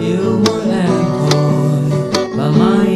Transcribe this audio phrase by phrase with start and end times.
[0.00, 2.86] You were anchored by my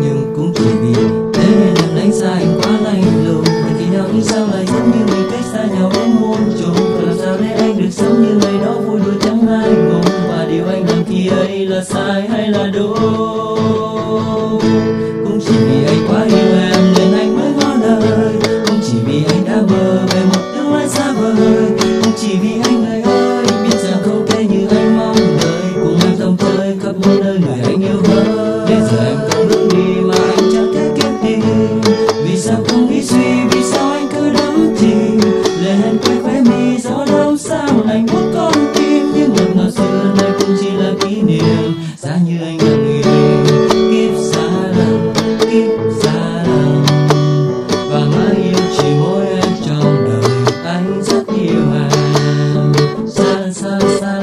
[0.00, 0.94] nhưng cũng chỉ vì
[1.34, 4.90] thế là lánh xa anh quá lạnh lùng và khi nào nghĩ sao lại giống
[4.90, 6.74] như mình cách xa nhau đến muôn trùng.
[6.74, 10.04] Và làm sao để anh được sống như ngày đó vui đùa chẳng ai ngùng
[10.28, 12.94] và điều anh làm khi ấy là sai hay là đúng?
[15.24, 18.32] Cũng chỉ vì anh quá yêu em nên anh mới ngó đời
[18.66, 21.70] cũng chỉ vì anh đã mơ về một tương lai xa vời.
[22.02, 25.62] Cũng chỉ vì anh người ơi biết rằng không thể như anh mong đợi.
[25.74, 28.05] Cùng em dòng chơi khắp mọi nơi, người anh yêu
[28.68, 31.34] Bây giờ em cũng bước đi mà anh chẳng thể kết đi
[32.24, 35.20] Vì sao không nghĩ suy, vì sao anh cứ đắm chìm?
[35.62, 39.12] Lệ hẹn quay khóe mi, gió đông sang anh một con tim?
[39.14, 41.72] Nhưng lần nào xưa nay cũng chỉ là kỷ niệm.
[41.98, 43.02] Giá như anh đã nghĩ
[43.90, 46.84] Kiếp xa lắm, kiếp xa lắm
[47.90, 50.30] Và mãi yêu chỉ mỗi em trong đời.
[50.64, 52.72] Anh rất yêu em.
[53.08, 54.15] Xa xa xa.